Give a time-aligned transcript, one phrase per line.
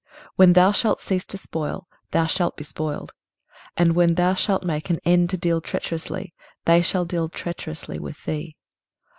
[0.35, 3.13] when thou shalt cease to spoil, thou shalt be spoiled;
[3.77, 6.33] and when thou shalt make an end to deal treacherously,
[6.65, 8.55] they shall deal treacherously with thee.